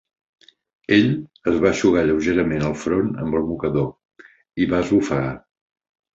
Ell 0.95 1.03
es 1.51 1.59
va 1.65 1.69
eixugar 1.71 2.03
lleugerament 2.07 2.65
el 2.71 2.73
front 2.85 3.13
amb 3.27 3.39
el 3.41 3.47
mocador 3.51 4.27
i 4.65 4.69
va 4.75 4.83
esbufegar. 4.89 5.31